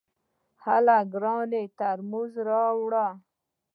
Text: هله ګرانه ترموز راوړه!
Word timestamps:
هله 0.63 0.97
ګرانه 1.13 1.61
ترموز 1.77 2.33
راوړه! 2.47 3.07